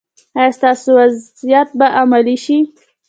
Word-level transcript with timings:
ایا 0.37 0.55
ستاسو 0.57 0.89
وصیت 0.99 1.69
به 1.77 1.87
عملي 2.01 2.37
شي؟ 2.43 2.57